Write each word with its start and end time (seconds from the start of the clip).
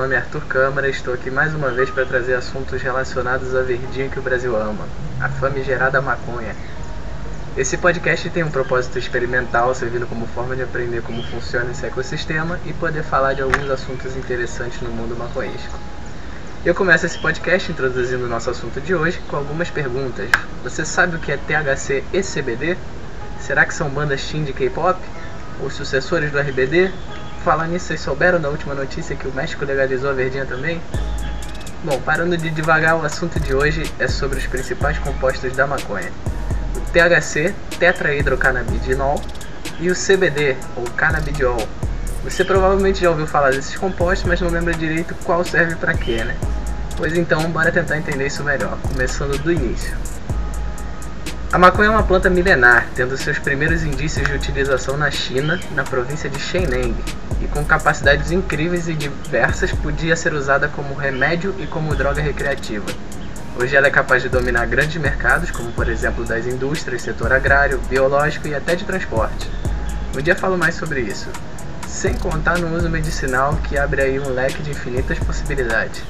nome 0.00 0.14
é 0.14 0.18
Arthur 0.18 0.46
Câmara 0.46 0.88
e 0.88 0.92
estou 0.92 1.12
aqui 1.12 1.30
mais 1.30 1.54
uma 1.54 1.68
vez 1.68 1.90
para 1.90 2.06
trazer 2.06 2.32
assuntos 2.32 2.80
relacionados 2.80 3.54
à 3.54 3.60
verdinha 3.60 4.08
que 4.08 4.18
o 4.18 4.22
Brasil 4.22 4.56
ama, 4.56 4.86
a 5.20 5.28
famigerada 5.28 6.00
maconha. 6.00 6.56
Esse 7.54 7.76
podcast 7.76 8.30
tem 8.30 8.42
um 8.42 8.50
propósito 8.50 8.98
experimental, 8.98 9.74
servindo 9.74 10.06
como 10.06 10.26
forma 10.28 10.56
de 10.56 10.62
aprender 10.62 11.02
como 11.02 11.22
funciona 11.24 11.70
esse 11.70 11.84
ecossistema 11.84 12.58
e 12.64 12.72
poder 12.72 13.02
falar 13.02 13.34
de 13.34 13.42
alguns 13.42 13.68
assuntos 13.68 14.16
interessantes 14.16 14.80
no 14.80 14.88
mundo 14.88 15.14
maconhesco. 15.18 15.78
Eu 16.64 16.74
começo 16.74 17.04
esse 17.04 17.18
podcast 17.18 17.70
introduzindo 17.70 18.24
o 18.24 18.28
nosso 18.28 18.48
assunto 18.48 18.80
de 18.80 18.94
hoje 18.94 19.20
com 19.28 19.36
algumas 19.36 19.68
perguntas. 19.68 20.30
Você 20.64 20.82
sabe 20.82 21.16
o 21.16 21.18
que 21.18 21.30
é 21.30 21.36
THC 21.36 22.02
e 22.10 22.22
CBD? 22.22 22.78
Será 23.38 23.66
que 23.66 23.74
são 23.74 23.90
bandas 23.90 24.24
teen 24.24 24.44
de 24.44 24.54
K-pop? 24.54 24.98
Os 25.62 25.74
sucessores 25.74 26.32
do 26.32 26.38
RBD? 26.38 26.90
Falar 27.44 27.68
nisso, 27.68 27.86
vocês 27.86 28.00
souberam 28.02 28.38
da 28.38 28.50
última 28.50 28.74
notícia 28.74 29.16
que 29.16 29.26
o 29.26 29.32
México 29.32 29.64
legalizou 29.64 30.10
a 30.10 30.12
verdinha 30.12 30.44
também? 30.44 30.80
Bom, 31.82 31.98
parando 32.02 32.36
de 32.36 32.50
devagar, 32.50 32.96
o 32.96 33.04
assunto 33.04 33.40
de 33.40 33.54
hoje 33.54 33.82
é 33.98 34.06
sobre 34.06 34.38
os 34.38 34.46
principais 34.46 34.98
compostos 34.98 35.56
da 35.56 35.66
maconha. 35.66 36.12
O 36.76 36.80
THC, 36.92 37.54
tetrahidrocannabinol, 37.78 39.22
e 39.78 39.90
o 39.90 39.94
CBD, 39.94 40.54
ou 40.76 40.84
cannabidiol. 40.90 41.66
Você 42.24 42.44
provavelmente 42.44 43.00
já 43.00 43.08
ouviu 43.08 43.26
falar 43.26 43.52
desses 43.52 43.74
compostos, 43.74 44.28
mas 44.28 44.38
não 44.42 44.50
lembra 44.50 44.74
direito 44.74 45.14
qual 45.24 45.42
serve 45.42 45.76
para 45.76 45.94
quê, 45.94 46.22
né? 46.22 46.36
Pois 46.98 47.16
então, 47.16 47.50
bora 47.50 47.72
tentar 47.72 47.96
entender 47.96 48.26
isso 48.26 48.44
melhor, 48.44 48.76
começando 48.82 49.38
do 49.38 49.50
início. 49.50 49.96
A 51.52 51.58
maconha 51.58 51.88
é 51.88 51.90
uma 51.90 52.04
planta 52.04 52.30
milenar, 52.30 52.86
tendo 52.94 53.16
seus 53.16 53.36
primeiros 53.36 53.82
indícios 53.82 54.24
de 54.24 54.34
utilização 54.34 54.96
na 54.96 55.10
China, 55.10 55.58
na 55.74 55.82
província 55.82 56.30
de 56.30 56.38
Shenyang, 56.38 56.94
e 57.42 57.48
com 57.48 57.64
capacidades 57.64 58.30
incríveis 58.30 58.86
e 58.86 58.94
diversas, 58.94 59.72
podia 59.72 60.14
ser 60.14 60.32
usada 60.32 60.68
como 60.68 60.94
remédio 60.94 61.52
e 61.58 61.66
como 61.66 61.96
droga 61.96 62.22
recreativa. 62.22 62.86
Hoje 63.60 63.74
ela 63.74 63.88
é 63.88 63.90
capaz 63.90 64.22
de 64.22 64.28
dominar 64.28 64.64
grandes 64.68 64.94
mercados, 65.02 65.50
como 65.50 65.72
por 65.72 65.88
exemplo 65.88 66.24
das 66.24 66.46
indústrias, 66.46 67.02
setor 67.02 67.32
agrário, 67.32 67.80
biológico 67.90 68.46
e 68.46 68.54
até 68.54 68.76
de 68.76 68.84
transporte. 68.84 69.50
Um 70.16 70.22
dia 70.22 70.36
falo 70.36 70.56
mais 70.56 70.76
sobre 70.76 71.00
isso, 71.00 71.28
sem 71.88 72.14
contar 72.14 72.58
no 72.58 72.76
uso 72.76 72.88
medicinal 72.88 73.58
que 73.64 73.76
abre 73.76 74.02
aí 74.02 74.20
um 74.20 74.32
leque 74.32 74.62
de 74.62 74.70
infinitas 74.70 75.18
possibilidades. 75.18 76.00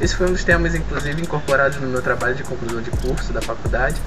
Esse 0.00 0.14
foi 0.16 0.28
um 0.28 0.32
dos 0.32 0.44
temas, 0.44 0.74
inclusive, 0.74 1.20
incorporados 1.20 1.78
no 1.80 1.88
meu 1.88 2.00
trabalho 2.00 2.34
de 2.34 2.42
conclusão 2.42 2.80
de 2.80 2.90
curso 2.90 3.32
da 3.32 3.42
faculdade, 3.42 4.00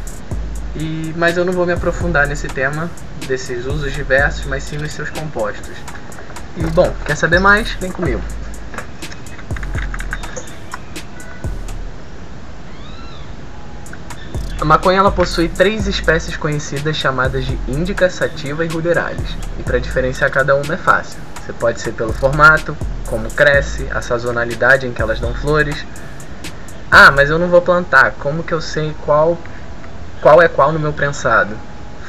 e, 0.75 1.13
mas 1.15 1.37
eu 1.37 1.45
não 1.45 1.53
vou 1.53 1.65
me 1.65 1.73
aprofundar 1.73 2.27
nesse 2.27 2.47
tema 2.47 2.89
desses 3.27 3.65
usos 3.65 3.93
diversos, 3.93 4.45
mas 4.45 4.63
sim 4.63 4.77
nos 4.77 4.91
seus 4.91 5.09
compostos. 5.09 5.75
E 6.57 6.63
bom, 6.67 6.93
quer 7.05 7.15
saber 7.15 7.39
mais? 7.39 7.71
Vem 7.73 7.91
comigo. 7.91 8.21
A 14.59 14.65
maconha 14.65 14.99
ela 14.99 15.11
possui 15.11 15.47
três 15.47 15.85
espécies 15.85 16.35
conhecidas 16.37 16.95
chamadas 16.95 17.45
de 17.45 17.59
índica, 17.67 18.09
sativa 18.09 18.65
e 18.65 18.67
ruderalis. 18.67 19.35
E 19.59 19.63
para 19.63 19.79
diferenciar 19.79 20.31
cada 20.31 20.55
uma 20.55 20.73
é 20.73 20.77
fácil. 20.77 21.19
Você 21.45 21.53
pode 21.53 21.79
ser 21.79 21.91
pelo 21.91 22.11
formato, 22.11 22.75
como 23.05 23.29
cresce, 23.29 23.87
a 23.93 24.01
sazonalidade 24.01 24.87
em 24.87 24.91
que 24.91 25.01
elas 25.01 25.19
dão 25.19 25.33
flores. 25.33 25.85
Ah, 26.89 27.11
mas 27.11 27.29
eu 27.29 27.37
não 27.37 27.47
vou 27.47 27.61
plantar. 27.61 28.13
Como 28.13 28.43
que 28.43 28.53
eu 28.53 28.61
sei 28.61 28.95
qual 29.05 29.37
qual 30.25 30.41
é 30.41 30.47
qual 30.47 30.71
no 30.71 30.79
meu 30.79 30.91
prensado? 30.91 31.55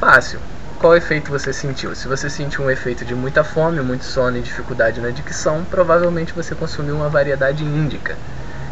Fácil. 0.01 0.41
Qual 0.81 0.97
efeito 0.97 1.31
você 1.31 1.53
sentiu? 1.53 1.95
Se 1.95 2.09
você 2.09 2.31
sentiu 2.31 2.65
um 2.65 2.71
efeito 2.71 3.05
de 3.05 3.15
muita 3.15 3.45
fome, 3.45 3.79
muito 3.83 4.07
sono 4.07 4.39
e 4.39 4.41
dificuldade 4.41 5.03
na 5.03 5.11
dicção, 5.11 5.67
provavelmente 5.71 6.33
você 6.33 6.55
consumiu 6.55 6.97
uma 6.97 7.11
variedade 7.11 7.63
índica. 7.63 8.17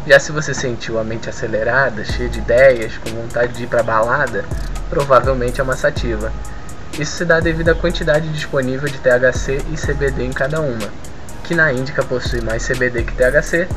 Já 0.07 0.19
se 0.19 0.31
você 0.31 0.51
sentiu 0.51 0.97
a 0.97 1.03
mente 1.03 1.29
acelerada, 1.29 2.03
cheia 2.03 2.27
de 2.27 2.39
ideias, 2.39 2.97
com 2.97 3.11
vontade 3.11 3.53
de 3.53 3.65
ir 3.65 3.67
para 3.67 3.83
balada, 3.83 4.43
provavelmente 4.89 5.61
é 5.61 5.63
uma 5.63 5.75
sativa. 5.75 6.33
Isso 6.97 7.17
se 7.17 7.23
dá 7.23 7.39
devido 7.39 7.69
à 7.69 7.75
quantidade 7.75 8.27
disponível 8.29 8.89
de 8.89 8.97
THC 8.97 9.61
e 9.71 9.77
CBD 9.77 10.25
em 10.25 10.33
cada 10.33 10.59
uma, 10.59 10.89
que 11.43 11.53
na 11.53 11.71
índica 11.71 12.03
possui 12.03 12.41
mais 12.41 12.67
CBD 12.67 13.03
que 13.03 13.13
THC 13.13 13.67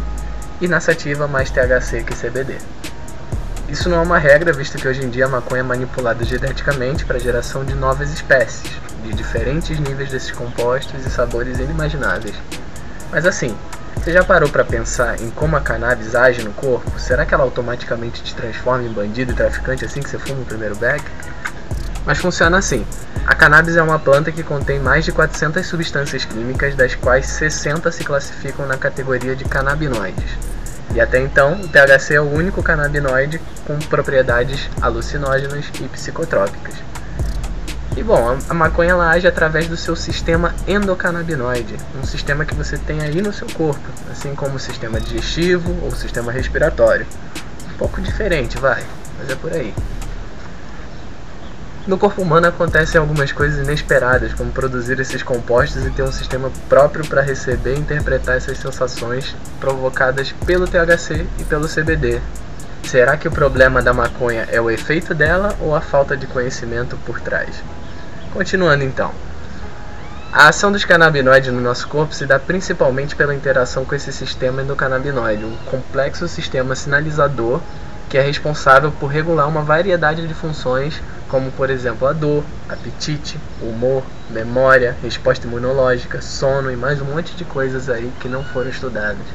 e 0.62 0.66
na 0.66 0.80
sativa 0.80 1.28
mais 1.28 1.50
THC 1.50 2.04
que 2.04 2.14
CBD. 2.14 2.56
Isso 3.68 3.88
não 3.90 3.98
é 3.98 4.00
uma 4.00 4.18
regra, 4.18 4.50
visto 4.50 4.78
que 4.78 4.88
hoje 4.88 5.04
em 5.04 5.10
dia 5.10 5.26
a 5.26 5.28
maconha 5.28 5.60
é 5.60 5.62
manipulada 5.62 6.24
geneticamente 6.24 7.04
para 7.04 7.16
a 7.16 7.20
geração 7.20 7.64
de 7.66 7.74
novas 7.74 8.10
espécies, 8.10 8.70
de 9.04 9.12
diferentes 9.12 9.78
níveis 9.78 10.10
desses 10.10 10.30
compostos 10.30 11.04
e 11.04 11.10
sabores 11.10 11.58
inimagináveis. 11.58 12.34
Mas 13.10 13.26
assim, 13.26 13.54
você 13.94 14.10
já 14.10 14.24
parou 14.24 14.48
para 14.48 14.64
pensar 14.64 15.20
em 15.20 15.28
como 15.30 15.54
a 15.54 15.60
cannabis 15.60 16.14
age 16.14 16.42
no 16.42 16.52
corpo? 16.52 16.98
Será 16.98 17.26
que 17.26 17.34
ela 17.34 17.44
automaticamente 17.44 18.22
te 18.22 18.34
transforma 18.34 18.84
em 18.84 18.92
bandido 18.92 19.32
e 19.32 19.34
traficante 19.34 19.84
assim 19.84 20.00
que 20.00 20.08
você 20.08 20.18
fuma 20.18 20.40
o 20.40 20.46
primeiro 20.46 20.74
beck? 20.76 21.04
Mas 22.06 22.16
funciona 22.16 22.56
assim. 22.56 22.86
A 23.26 23.34
cannabis 23.34 23.76
é 23.76 23.82
uma 23.82 23.98
planta 23.98 24.32
que 24.32 24.42
contém 24.42 24.80
mais 24.80 25.04
de 25.04 25.12
400 25.12 25.66
substâncias 25.66 26.24
químicas, 26.24 26.74
das 26.74 26.94
quais 26.94 27.26
60 27.26 27.92
se 27.92 28.02
classificam 28.02 28.66
na 28.66 28.78
categoria 28.78 29.36
de 29.36 29.44
canabinoides. 29.44 30.30
E 30.98 31.00
até 31.00 31.20
então, 31.20 31.52
o 31.52 31.68
THC 31.68 32.14
é 32.14 32.20
o 32.20 32.28
único 32.28 32.60
canabinoide 32.60 33.40
com 33.64 33.78
propriedades 33.78 34.68
alucinógenas 34.82 35.66
e 35.80 35.84
psicotrópicas. 35.84 36.74
E 37.96 38.02
bom, 38.02 38.36
a 38.48 38.52
maconha 38.52 38.90
ela 38.90 39.08
age 39.08 39.24
através 39.28 39.68
do 39.68 39.76
seu 39.76 39.94
sistema 39.94 40.52
endocannabinoide, 40.66 41.76
um 41.96 42.04
sistema 42.04 42.44
que 42.44 42.52
você 42.52 42.76
tem 42.76 43.00
aí 43.00 43.22
no 43.22 43.32
seu 43.32 43.46
corpo, 43.46 43.88
assim 44.10 44.34
como 44.34 44.56
o 44.56 44.58
sistema 44.58 45.00
digestivo 45.00 45.70
ou 45.82 45.90
o 45.90 45.94
sistema 45.94 46.32
respiratório. 46.32 47.06
Um 47.72 47.78
pouco 47.78 48.00
diferente, 48.00 48.58
vai, 48.58 48.82
mas 49.20 49.30
é 49.30 49.36
por 49.36 49.52
aí. 49.52 49.72
No 51.88 51.96
corpo 51.96 52.20
humano 52.20 52.46
acontecem 52.46 53.00
algumas 53.00 53.32
coisas 53.32 53.66
inesperadas, 53.66 54.34
como 54.34 54.52
produzir 54.52 55.00
esses 55.00 55.22
compostos 55.22 55.86
e 55.86 55.90
ter 55.90 56.02
um 56.02 56.12
sistema 56.12 56.52
próprio 56.68 57.02
para 57.08 57.22
receber 57.22 57.76
e 57.76 57.78
interpretar 57.78 58.36
essas 58.36 58.58
sensações 58.58 59.34
provocadas 59.58 60.30
pelo 60.44 60.66
THC 60.66 61.26
e 61.38 61.44
pelo 61.44 61.66
CBD. 61.66 62.20
Será 62.82 63.16
que 63.16 63.26
o 63.26 63.30
problema 63.30 63.80
da 63.80 63.94
maconha 63.94 64.46
é 64.52 64.60
o 64.60 64.70
efeito 64.70 65.14
dela 65.14 65.56
ou 65.62 65.74
a 65.74 65.80
falta 65.80 66.14
de 66.14 66.26
conhecimento 66.26 66.94
por 67.06 67.20
trás? 67.20 67.56
Continuando 68.34 68.84
então. 68.84 69.10
A 70.30 70.48
ação 70.48 70.70
dos 70.70 70.84
canabinoides 70.84 71.50
no 71.50 71.62
nosso 71.62 71.88
corpo 71.88 72.14
se 72.14 72.26
dá 72.26 72.38
principalmente 72.38 73.16
pela 73.16 73.34
interação 73.34 73.86
com 73.86 73.94
esse 73.94 74.12
sistema 74.12 74.60
endocannabinoide, 74.60 75.42
um 75.42 75.56
complexo 75.64 76.28
sistema 76.28 76.76
sinalizador 76.76 77.62
que 78.08 78.16
é 78.16 78.22
responsável 78.22 78.90
por 78.92 79.08
regular 79.08 79.48
uma 79.48 79.62
variedade 79.62 80.26
de 80.26 80.34
funções, 80.34 81.00
como 81.28 81.50
por 81.52 81.68
exemplo 81.68 82.08
a 82.08 82.12
dor, 82.12 82.42
apetite, 82.68 83.38
humor, 83.60 84.02
memória, 84.30 84.96
resposta 85.02 85.46
imunológica, 85.46 86.22
sono 86.22 86.70
e 86.72 86.76
mais 86.76 87.00
um 87.00 87.04
monte 87.04 87.34
de 87.34 87.44
coisas 87.44 87.88
aí 87.90 88.10
que 88.20 88.28
não 88.28 88.42
foram 88.42 88.70
estudadas. 88.70 89.26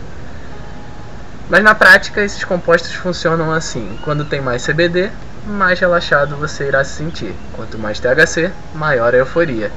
Mas 1.50 1.64
na 1.64 1.76
prática, 1.76 2.22
esses 2.22 2.44
compostos 2.44 2.94
funcionam 2.94 3.52
assim: 3.52 4.00
quando 4.04 4.26
tem 4.26 4.42
mais 4.42 4.66
CBD, 4.66 5.12
mais 5.46 5.80
relaxado 5.80 6.36
você 6.36 6.68
irá 6.68 6.84
se 6.84 6.96
sentir. 6.96 7.36
Quanto 7.54 7.78
mais 7.78 8.00
THC, 8.00 8.52
maior 8.74 9.14
a 9.14 9.18
euforia. 9.18 9.72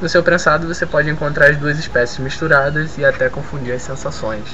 No 0.00 0.08
seu 0.08 0.22
prensado 0.22 0.66
você 0.66 0.84
pode 0.84 1.08
encontrar 1.08 1.50
as 1.50 1.56
duas 1.56 1.78
espécies 1.78 2.18
misturadas 2.18 2.98
e 2.98 3.04
até 3.04 3.28
confundir 3.28 3.72
as 3.72 3.82
sensações. 3.82 4.44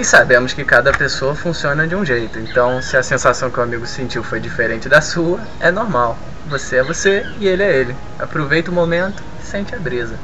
E 0.00 0.04
sabemos 0.04 0.54
que 0.54 0.64
cada 0.64 0.92
pessoa 0.92 1.34
funciona 1.34 1.86
de 1.86 1.94
um 1.94 2.02
jeito, 2.06 2.38
então 2.38 2.80
se 2.80 2.96
a 2.96 3.02
sensação 3.02 3.50
que 3.50 3.60
o 3.60 3.62
amigo 3.62 3.86
sentiu 3.86 4.24
foi 4.24 4.40
diferente 4.40 4.88
da 4.88 5.02
sua, 5.02 5.38
é 5.60 5.70
normal. 5.70 6.16
Você 6.46 6.76
é 6.76 6.82
você 6.82 7.26
e 7.38 7.46
ele 7.46 7.62
é 7.62 7.70
ele. 7.70 7.94
Aproveita 8.18 8.70
o 8.70 8.74
momento 8.74 9.22
e 9.38 9.44
sente 9.44 9.74
a 9.74 9.78
brisa. 9.78 10.14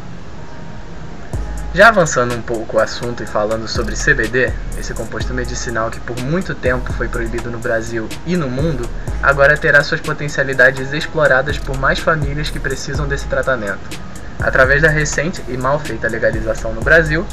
Já 1.74 1.88
avançando 1.88 2.34
um 2.34 2.40
pouco 2.40 2.78
o 2.78 2.80
assunto 2.80 3.22
e 3.22 3.26
falando 3.26 3.68
sobre 3.68 3.94
CBD, 3.94 4.50
esse 4.78 4.94
composto 4.94 5.34
medicinal 5.34 5.90
que 5.90 6.00
por 6.00 6.18
muito 6.20 6.54
tempo 6.54 6.90
foi 6.94 7.06
proibido 7.06 7.50
no 7.50 7.58
Brasil 7.58 8.08
e 8.24 8.34
no 8.34 8.48
mundo, 8.48 8.88
agora 9.22 9.58
terá 9.58 9.84
suas 9.84 10.00
potencialidades 10.00 10.94
exploradas 10.94 11.58
por 11.58 11.76
mais 11.76 11.98
famílias 11.98 12.48
que 12.48 12.58
precisam 12.58 13.06
desse 13.06 13.26
tratamento. 13.26 14.00
Através 14.40 14.80
da 14.80 14.88
recente 14.88 15.44
e 15.48 15.56
mal 15.58 15.78
feita 15.78 16.08
legalização 16.08 16.72
no 16.72 16.80
Brasil, 16.80 17.26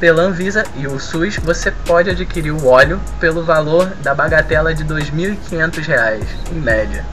pela 0.00 0.22
Anvisa 0.22 0.64
e 0.74 0.86
o 0.86 0.98
SUS, 0.98 1.36
você 1.36 1.70
pode 1.70 2.08
adquirir 2.08 2.50
o 2.50 2.66
óleo 2.66 2.98
pelo 3.20 3.44
valor 3.44 3.86
da 4.02 4.14
bagatela 4.14 4.74
de 4.74 4.82
R$ 4.82 4.88
2.500, 4.88 6.24
em 6.50 6.54
média. 6.54 7.04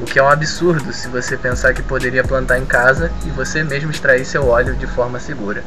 O 0.00 0.06
que 0.06 0.18
é 0.18 0.22
um 0.22 0.28
absurdo 0.28 0.90
se 0.90 1.06
você 1.08 1.36
pensar 1.36 1.74
que 1.74 1.82
poderia 1.82 2.24
plantar 2.24 2.58
em 2.58 2.64
casa 2.64 3.12
e 3.26 3.28
você 3.28 3.62
mesmo 3.62 3.90
extrair 3.90 4.24
seu 4.24 4.48
óleo 4.48 4.74
de 4.74 4.86
forma 4.86 5.20
segura. 5.20 5.62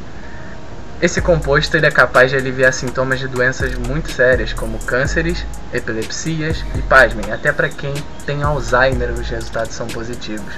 Esse 1.00 1.20
composto 1.20 1.76
é 1.76 1.90
capaz 1.92 2.30
de 2.30 2.36
aliviar 2.36 2.72
sintomas 2.72 3.20
de 3.20 3.28
doenças 3.28 3.74
muito 3.76 4.10
sérias, 4.10 4.52
como 4.52 4.78
cânceres, 4.80 5.46
epilepsias 5.72 6.64
e, 6.74 6.82
pasmem, 6.82 7.30
até 7.30 7.52
para 7.52 7.68
quem 7.68 7.94
tem 8.26 8.42
Alzheimer 8.42 9.12
os 9.12 9.28
resultados 9.28 9.74
são 9.74 9.86
positivos. 9.86 10.54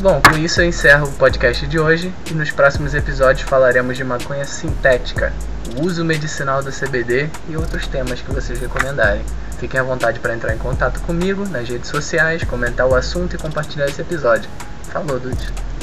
Bom, 0.00 0.20
com 0.20 0.36
isso 0.36 0.60
eu 0.60 0.66
encerro 0.66 1.08
o 1.08 1.12
podcast 1.12 1.66
de 1.66 1.78
hoje 1.78 2.12
e 2.30 2.34
nos 2.34 2.50
próximos 2.50 2.94
episódios 2.94 3.48
falaremos 3.48 3.96
de 3.96 4.04
maconha 4.04 4.44
sintética, 4.44 5.32
o 5.76 5.82
uso 5.84 6.04
medicinal 6.04 6.62
do 6.62 6.70
CBD 6.70 7.30
e 7.48 7.56
outros 7.56 7.86
temas 7.86 8.20
que 8.20 8.32
vocês 8.32 8.58
recomendarem. 8.60 9.24
Fiquem 9.58 9.80
à 9.80 9.82
vontade 9.82 10.20
para 10.20 10.34
entrar 10.34 10.54
em 10.54 10.58
contato 10.58 11.00
comigo 11.00 11.48
nas 11.48 11.68
redes 11.68 11.88
sociais, 11.88 12.44
comentar 12.44 12.86
o 12.86 12.94
assunto 12.94 13.34
e 13.34 13.38
compartilhar 13.38 13.86
esse 13.86 14.00
episódio. 14.00 14.50
Falou, 14.90 15.18
Dude. 15.18 15.73